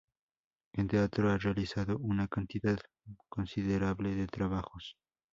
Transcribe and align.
En 0.73 0.87
teatro 0.87 1.29
ha 1.29 1.37
realizado 1.37 1.95
una 1.99 2.27
cantidad 2.27 2.79
considerable 3.29 4.15
de 4.15 4.25
trabajos. 4.25 4.97